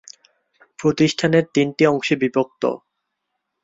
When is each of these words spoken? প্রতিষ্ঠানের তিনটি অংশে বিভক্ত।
প্রতিষ্ঠানের 0.79 1.45
তিনটি 1.53 1.83
অংশে 1.87 2.15
বিভক্ত। 2.15 2.63